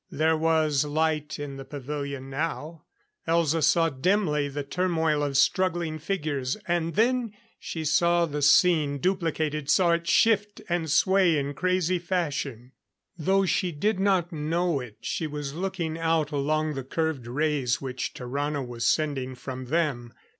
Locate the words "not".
13.99-14.31